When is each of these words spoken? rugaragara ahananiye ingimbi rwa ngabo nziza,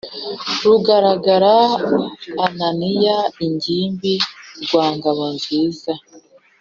rugaragara 0.63 1.55
ahananiye 2.45 3.15
ingimbi 3.45 4.13
rwa 4.63 4.85
ngabo 4.95 5.23
nziza, 5.35 5.91